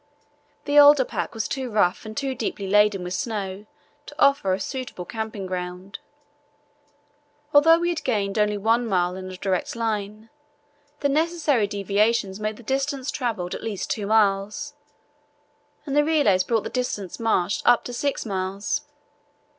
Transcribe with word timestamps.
The 0.65 0.79
older 0.79 1.05
pack 1.05 1.35
was 1.35 1.47
too 1.47 1.69
rough 1.69 2.07
and 2.07 2.17
too 2.17 2.33
deeply 2.33 2.65
laden 2.67 3.03
with 3.03 3.13
snow 3.13 3.67
to 4.07 4.15
offer 4.17 4.51
a 4.51 4.59
suitable 4.59 5.05
camping 5.05 5.45
ground. 5.45 5.99
Although 7.53 7.77
we 7.77 7.89
had 7.89 8.03
gained 8.03 8.39
only 8.39 8.57
one 8.57 8.87
mile 8.87 9.15
in 9.15 9.29
a 9.29 9.37
direct 9.37 9.75
line, 9.75 10.31
the 11.01 11.07
necessary 11.09 11.67
deviations 11.67 12.39
made 12.39 12.57
the 12.57 12.63
distance 12.63 13.11
travelled 13.11 13.53
at 13.53 13.61
least 13.61 13.91
two 13.91 14.07
miles, 14.07 14.73
and 15.85 15.95
the 15.95 16.03
relays 16.03 16.43
brought 16.43 16.63
the 16.63 16.71
distance 16.71 17.19
marched 17.19 17.61
up 17.63 17.83
to 17.83 17.93
six 17.93 18.25
miles. 18.25 18.81